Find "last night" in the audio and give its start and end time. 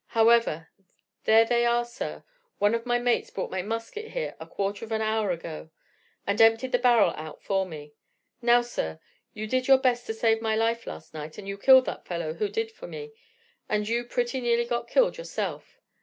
10.87-11.37